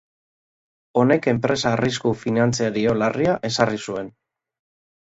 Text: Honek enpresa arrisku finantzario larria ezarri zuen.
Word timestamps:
Honek 1.01 1.27
enpresa 1.33 1.69
arrisku 1.75 2.15
finantzario 2.25 2.99
larria 3.05 3.39
ezarri 3.53 3.83
zuen. 3.89 4.15